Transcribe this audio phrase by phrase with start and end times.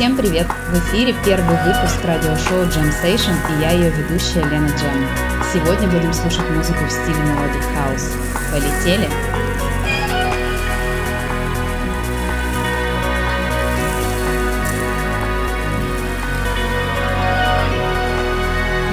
[0.00, 0.46] Всем привет!
[0.46, 5.06] В эфире первый выпуск радиошоу Jam Station и я ее ведущая Лена Джем.
[5.52, 8.16] Сегодня будем слушать музыку в стиле Melodic House.
[8.50, 9.10] Полетели!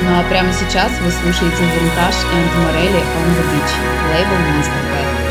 [0.04, 3.74] Ну а прямо сейчас вы слушаете Vintage and Morelli on the Beach,
[4.12, 5.27] лейбл Mastercard.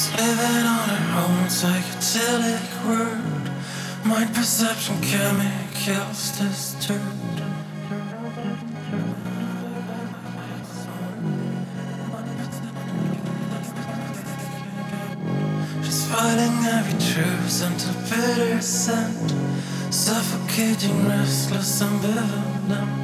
[0.00, 3.50] Living on her own psychedelic world.
[4.02, 7.42] Mind perception chemicals disturbed.
[15.84, 19.34] She's fighting every truth until bitter scent,
[19.92, 22.99] suffocating, restless, ambivalent.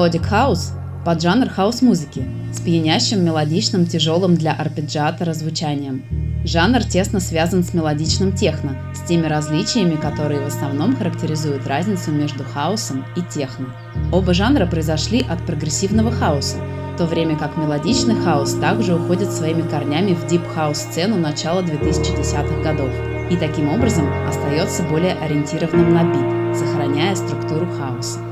[0.00, 0.72] Melodic house–
[1.04, 2.24] поджанр хаус-музыки
[2.54, 6.02] с пьянящим мелодичным тяжелым для арпеджиатора звучанием.
[6.42, 12.44] Жанр тесно связан с мелодичным техно, с теми различиями, которые в основном характеризуют разницу между
[12.44, 13.74] хаусом и техно.
[14.10, 16.56] Оба жанра произошли от прогрессивного хауса,
[16.94, 22.90] в то время как мелодичный хаус также уходит своими корнями в дип-хаус-сцену начала 2010-х годов
[23.30, 28.29] и таким образом остается более ориентированным на бит, сохраняя структуру хауса.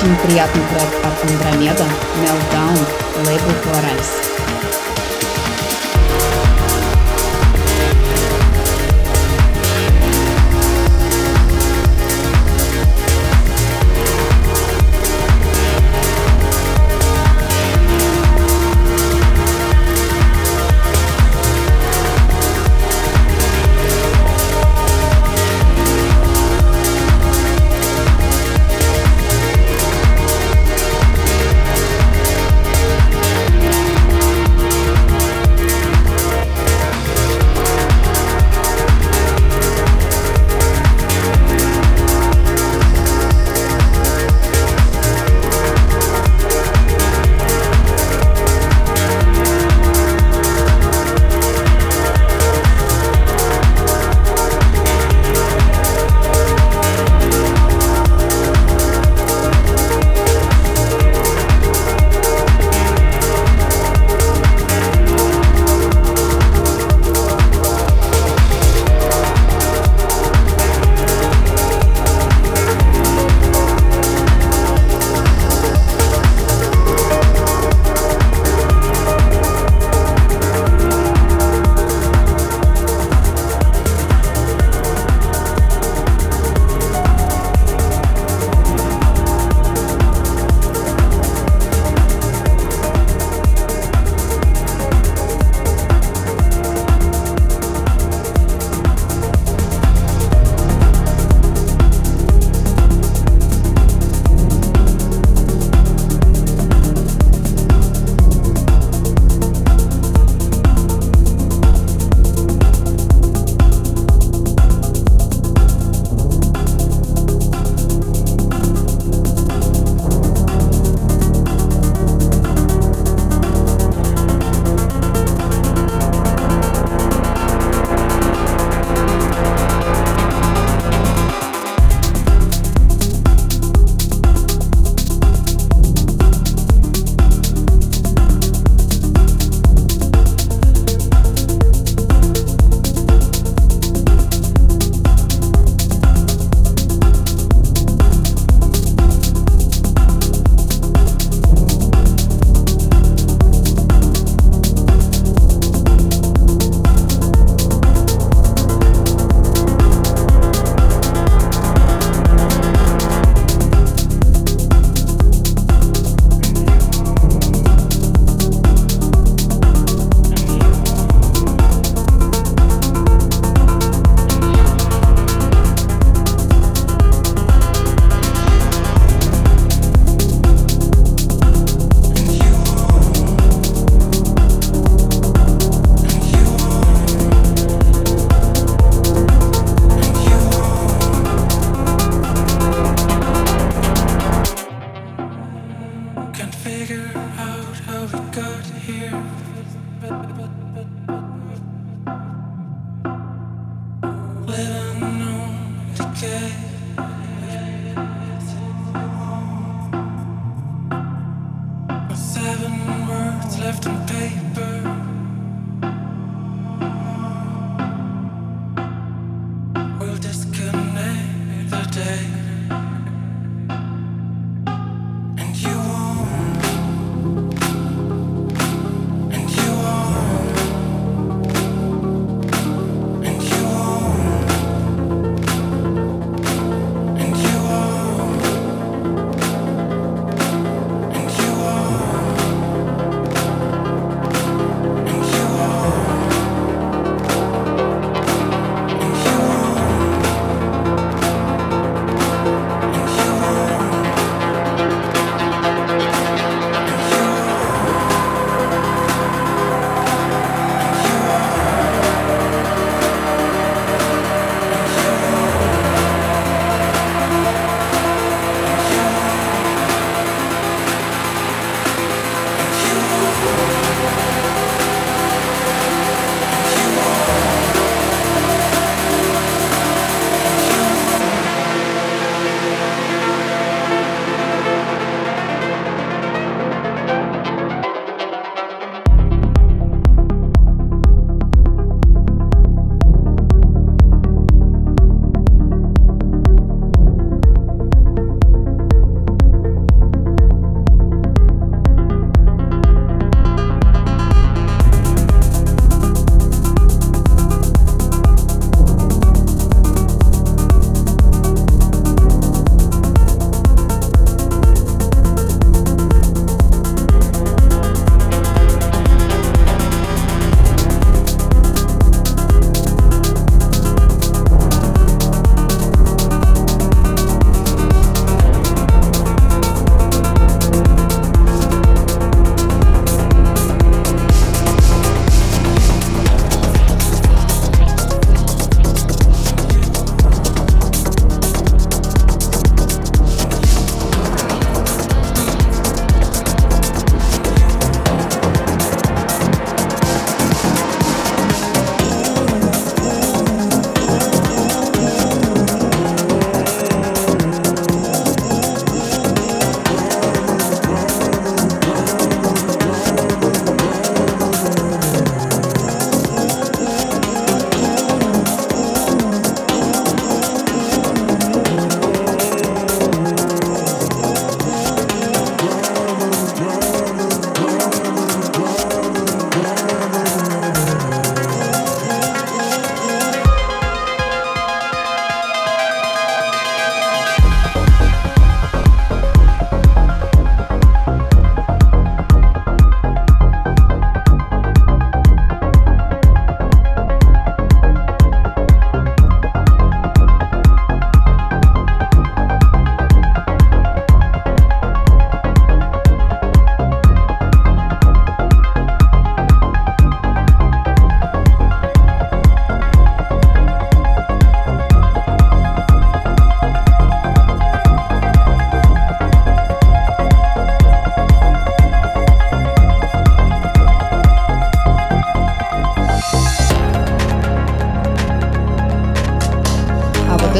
[0.00, 1.84] Очень приятный трек от Андромеда
[2.22, 4.19] Meltdown, лейбл Florence.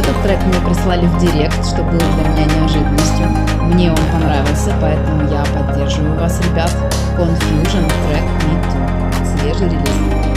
[0.00, 3.26] этот трек мне прислали в директ, что было для меня неожиданностью.
[3.62, 6.70] Мне он понравился, поэтому я поддерживаю вас, ребят.
[7.18, 9.38] Confusion трек Me Too.
[9.38, 10.29] Свежий релиз.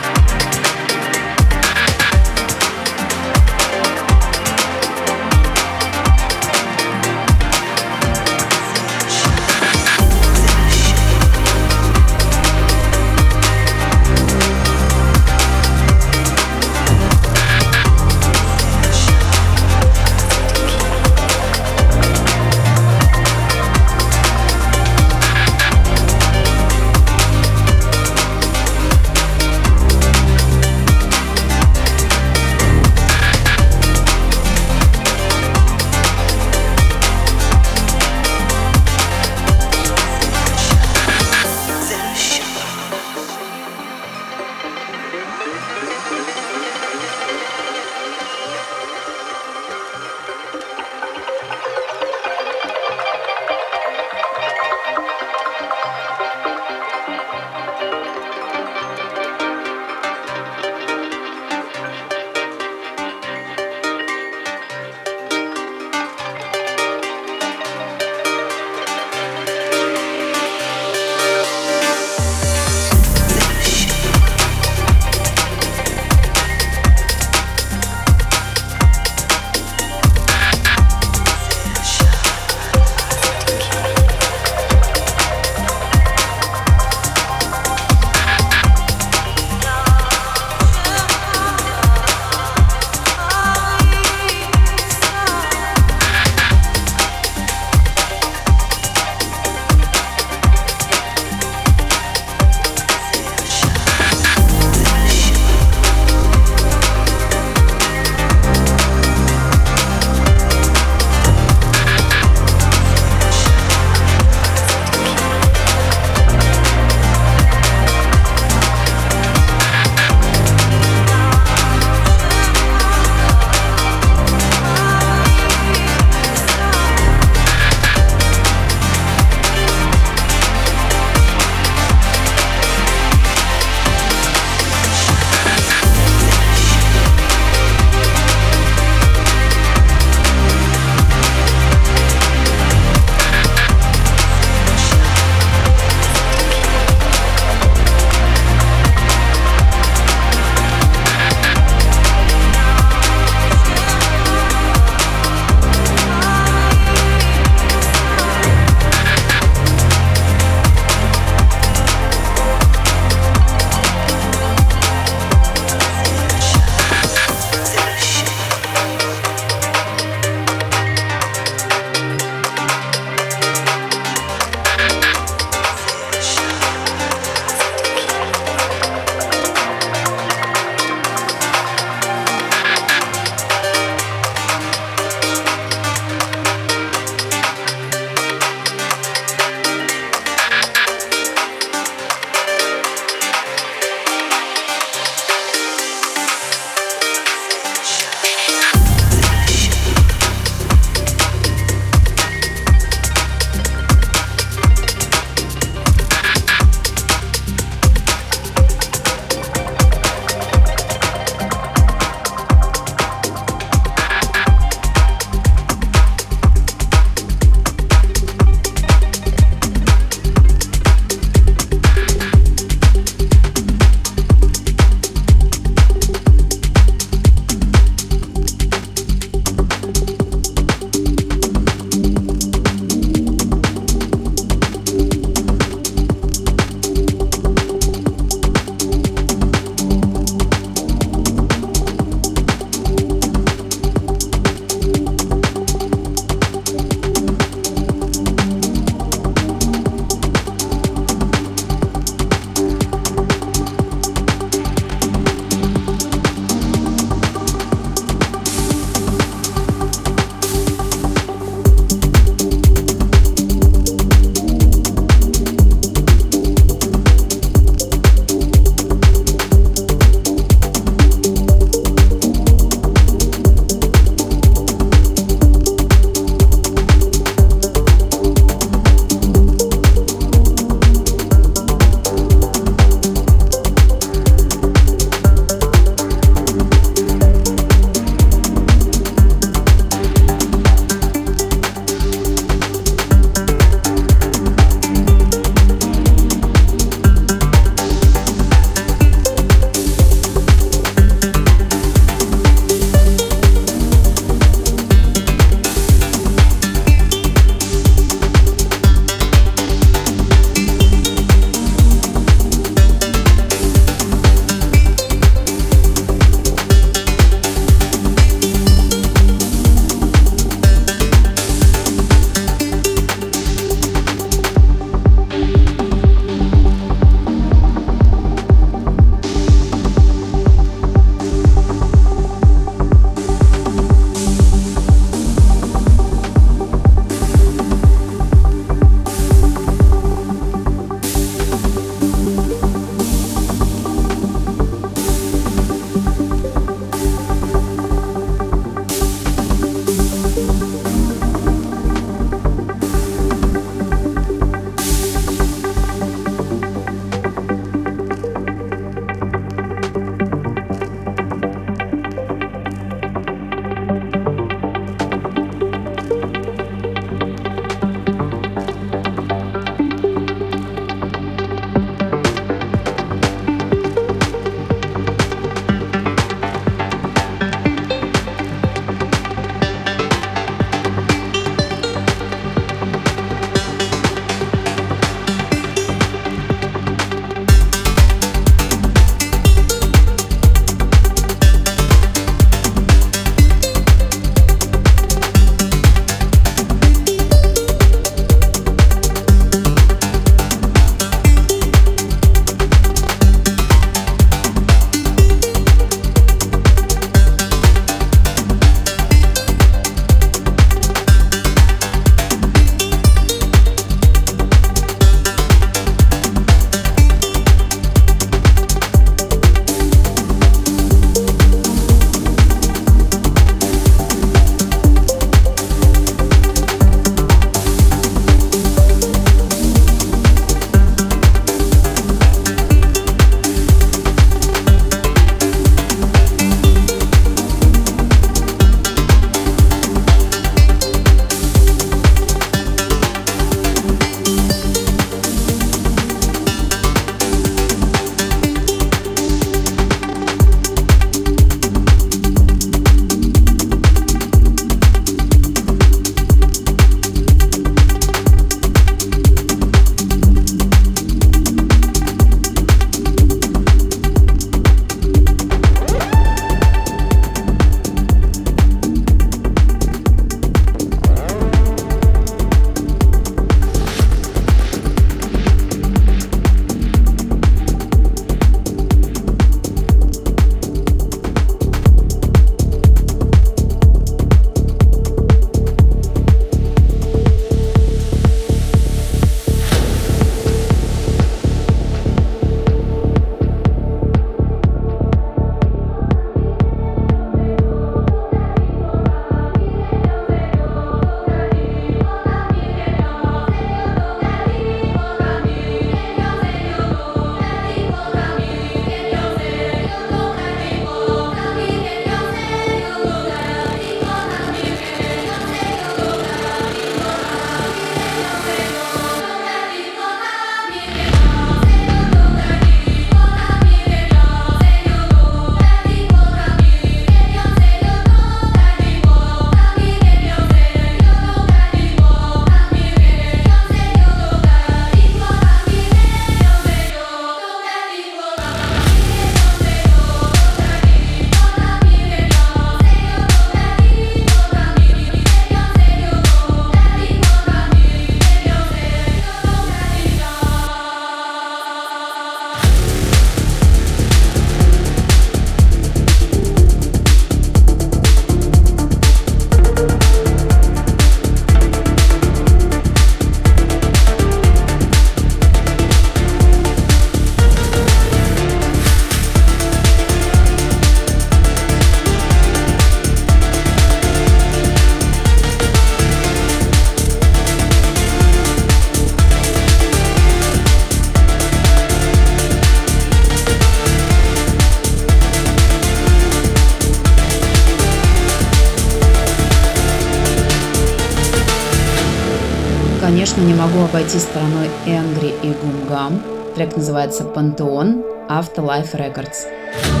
[593.71, 596.21] Могу обойти стороной Энгри и Гумгам.
[596.55, 599.47] Трек называется «Пантеон» Afterlife Records.
[599.47, 600.00] а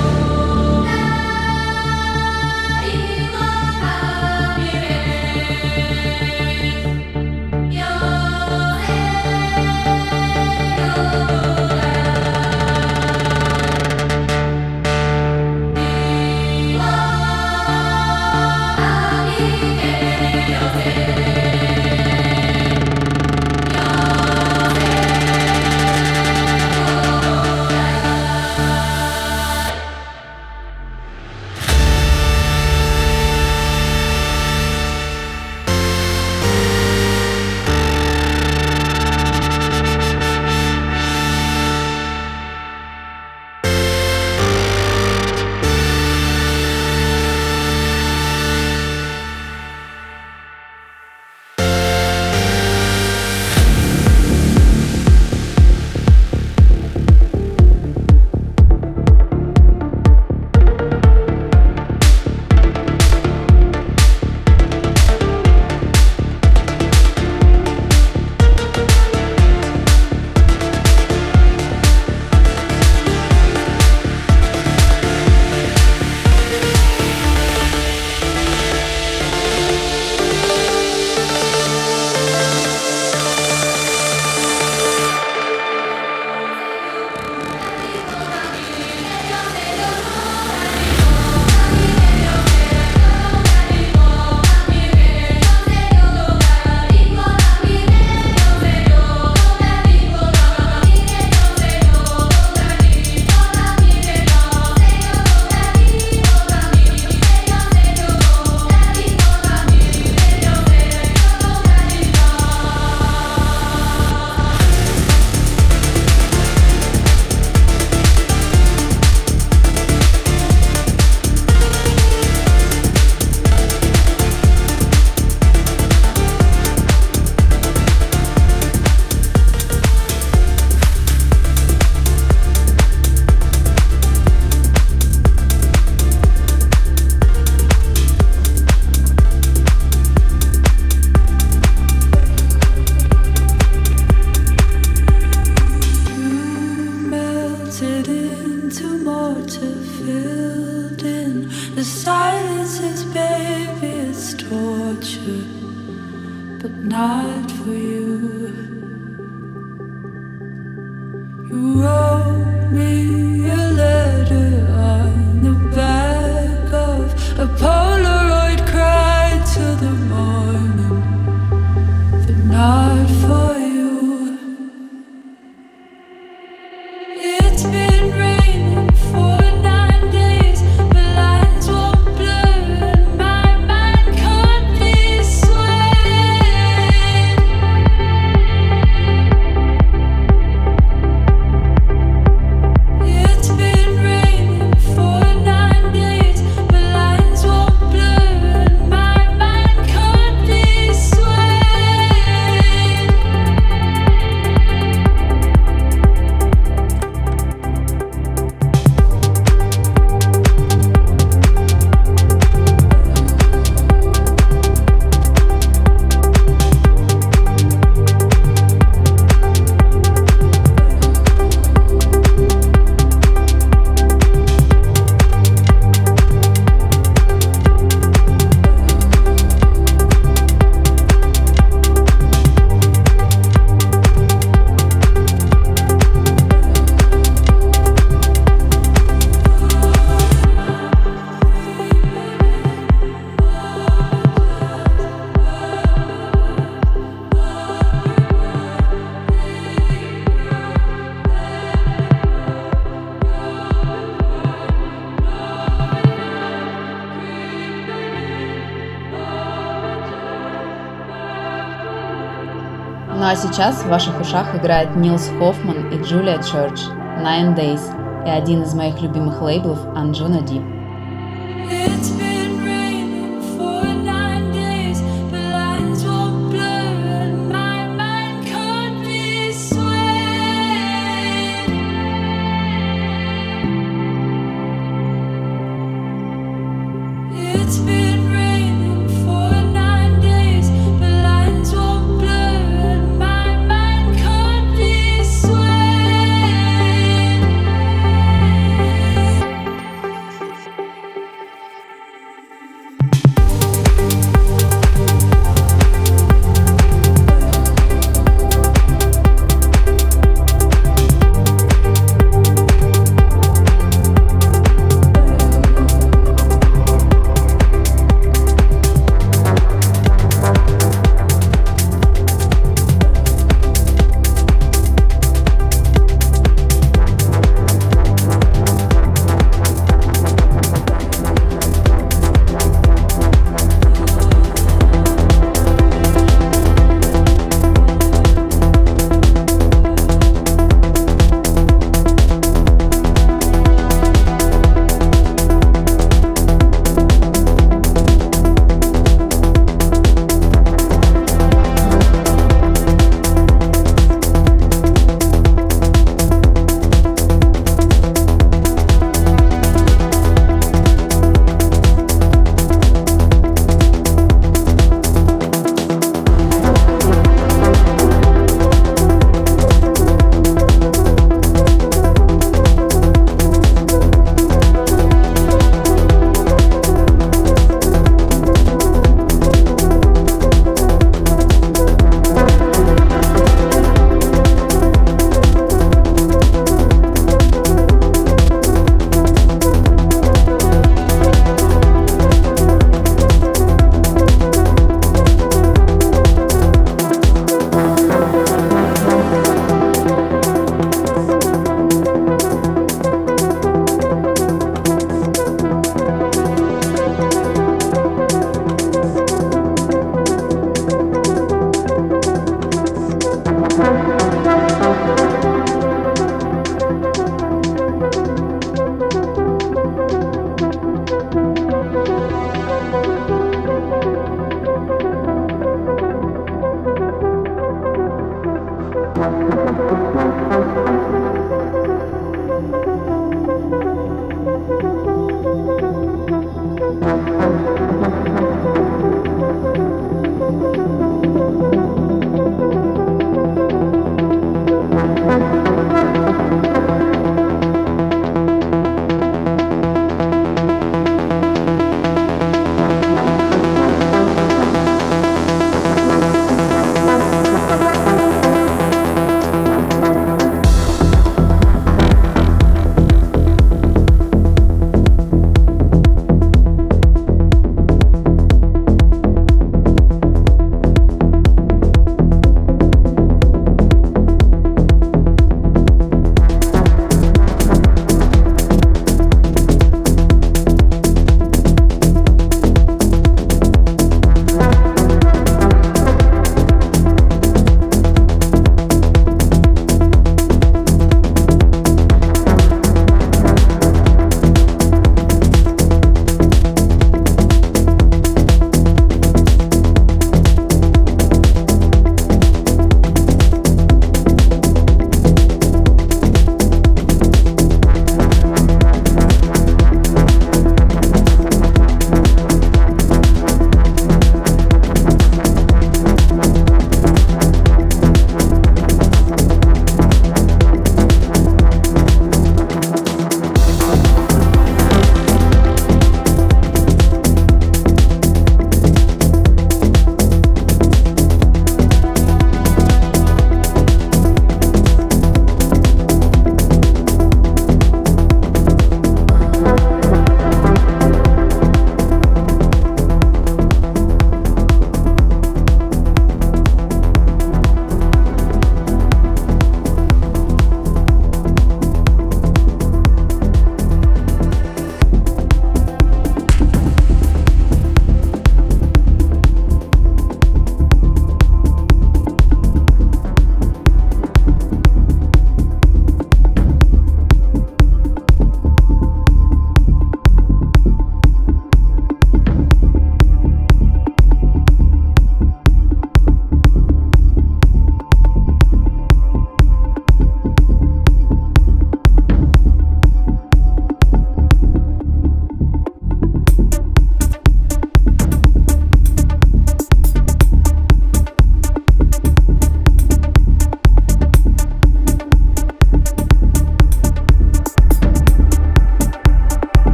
[263.41, 266.79] сейчас в ваших ушах играет Нилс Хоффман и Джулия Чорч
[267.23, 267.81] «Nine Days»
[268.25, 270.70] и один из моих любимых лейблов Anjuna Deep.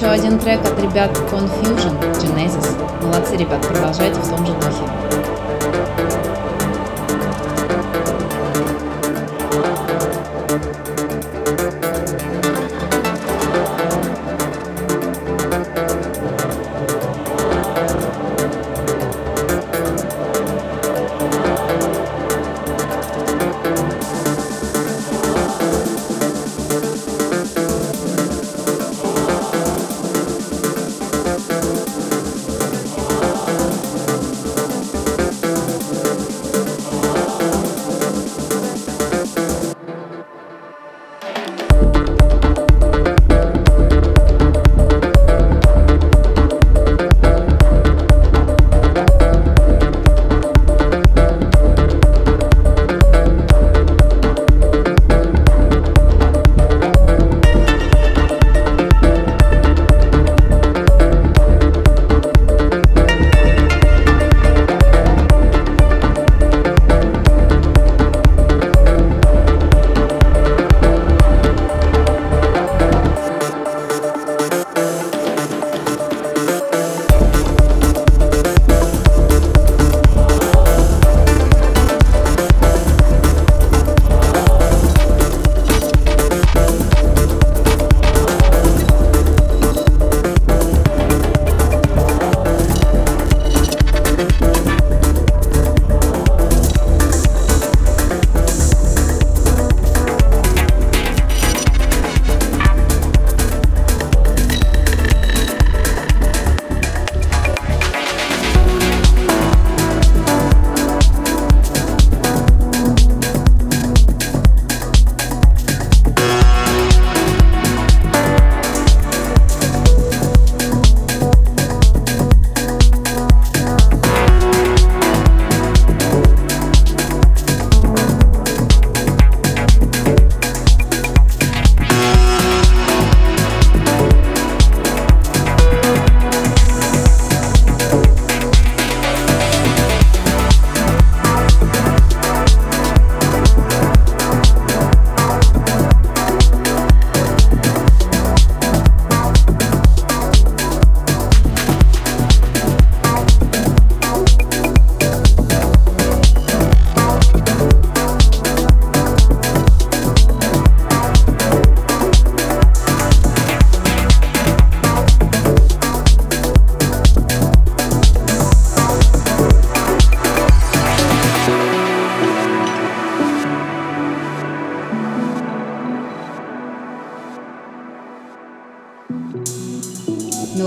[0.00, 3.02] Еще один трек от ребят Confusion Genesis.
[3.02, 4.99] Молодцы, ребят, продолжайте в том же духе.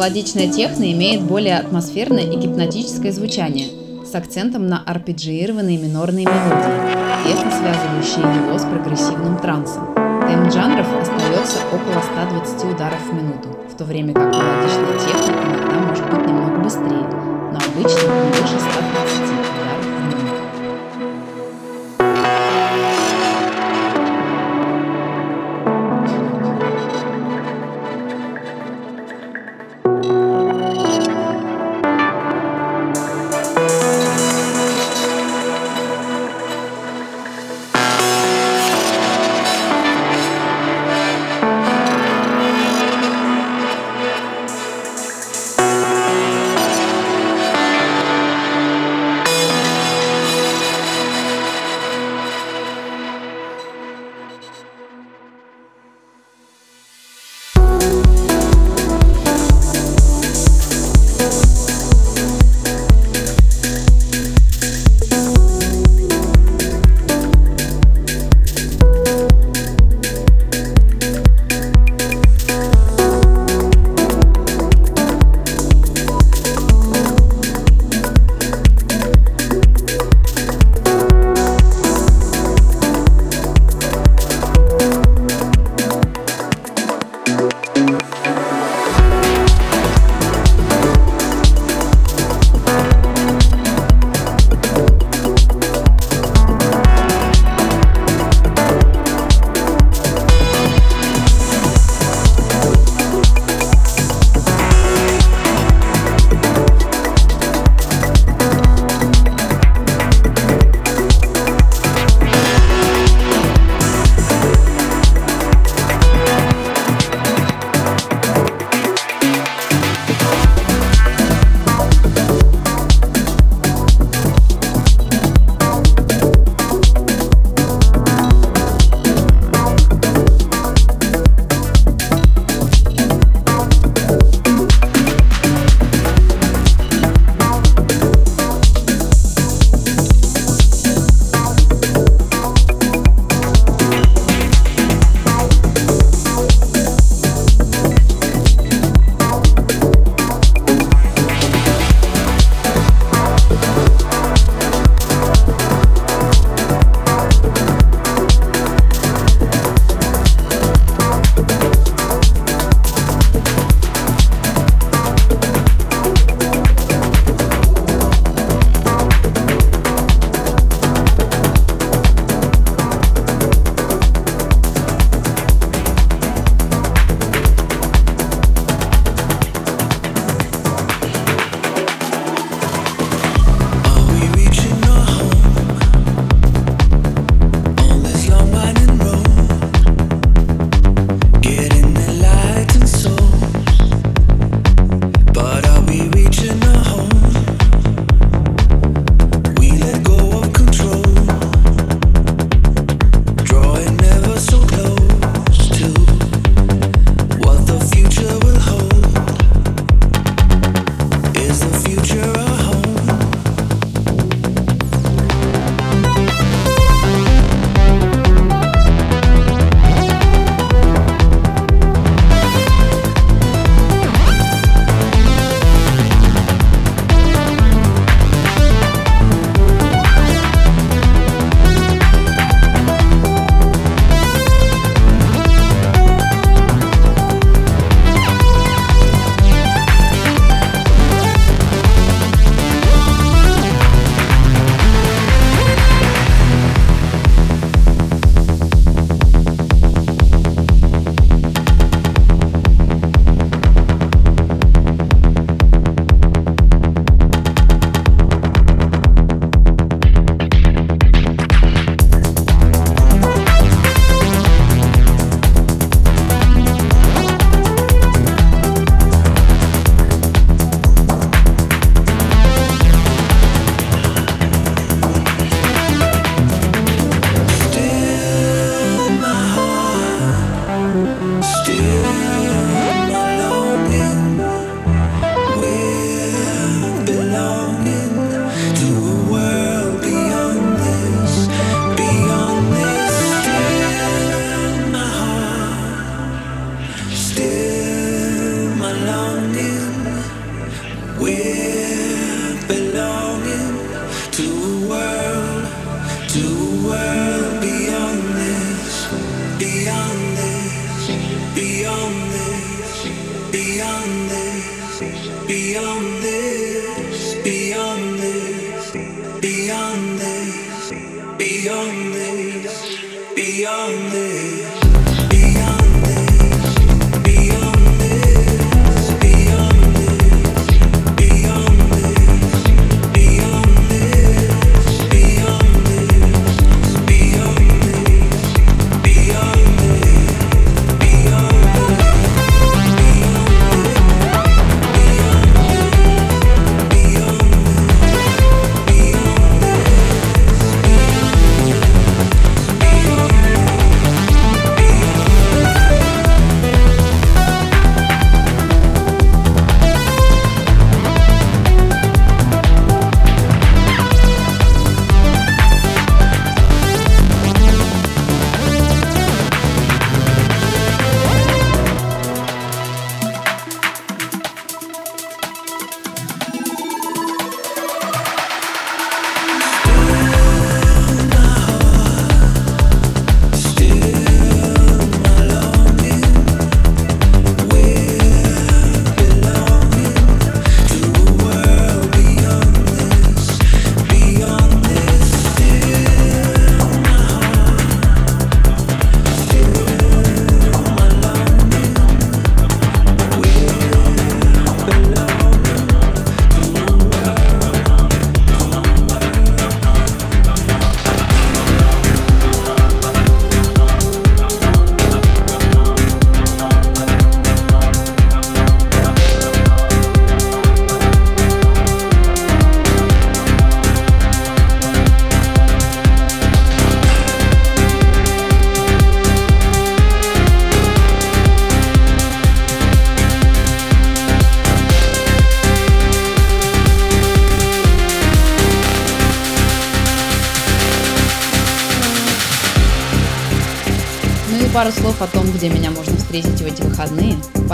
[0.03, 3.69] Мелодичная техно имеет более атмосферное и гипнотическое звучание
[4.05, 9.95] с акцентом на арпеджиированные минорные мелодии, тесно связывающие его с прогрессивным трансом.
[9.95, 15.79] Темп жанров остается около 120 ударов в минуту, в то время как мелодичная техно иногда
[15.87, 17.07] может быть немного быстрее,
[17.53, 19.02] но обычно не выше 130.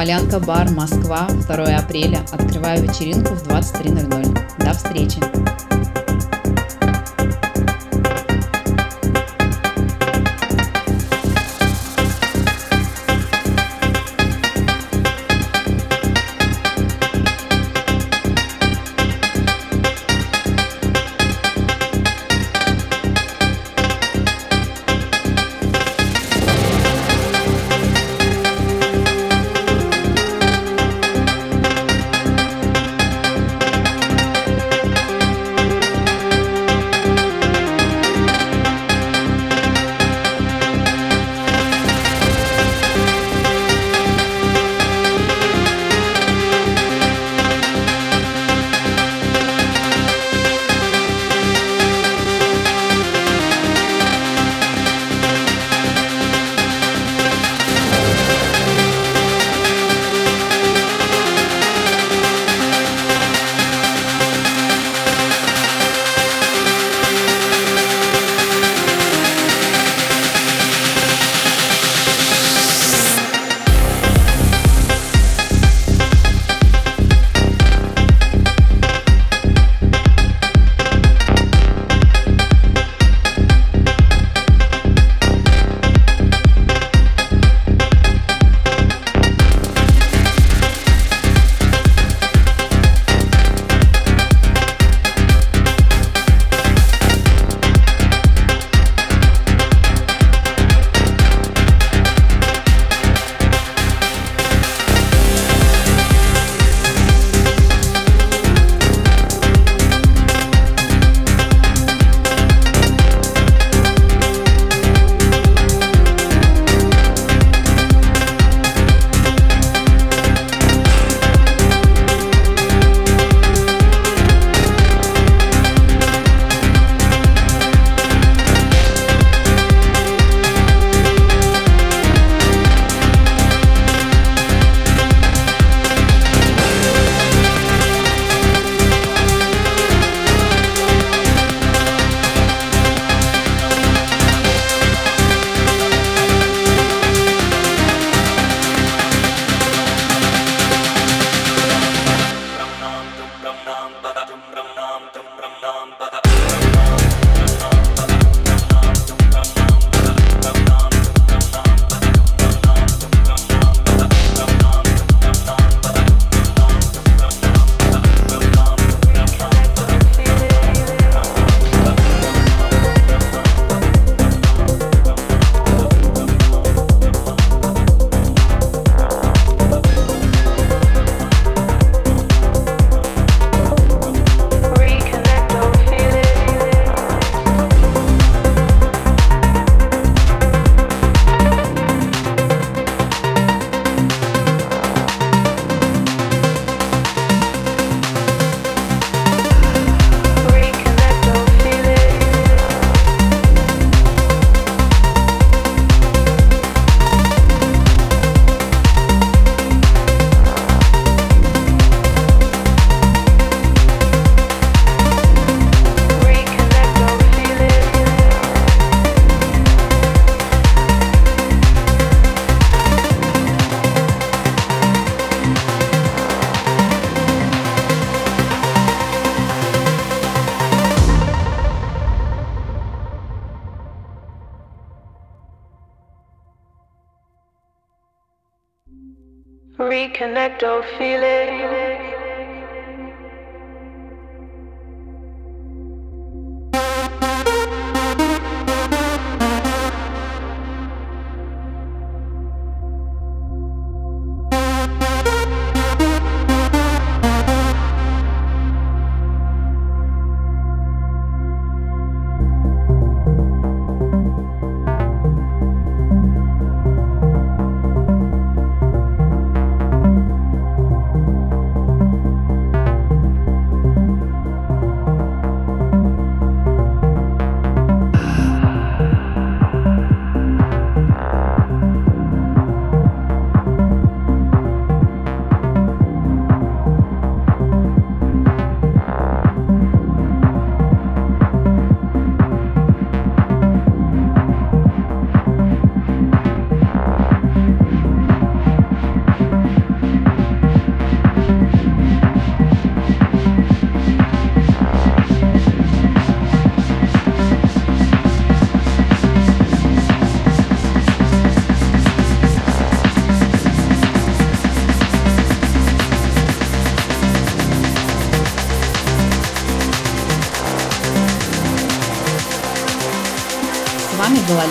[0.10, 2.26] Полянка Бар, Москва, 2 апреля.
[2.32, 4.66] Открываю вечеринку в 23.00.
[4.66, 5.39] До встречи!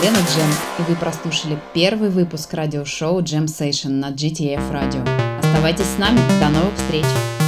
[0.09, 5.07] Вами была Лена Джем, и вы прослушали первый выпуск радиошоу Jam Session на GTF Radio.
[5.39, 7.38] Оставайтесь с нами, до новых встреч!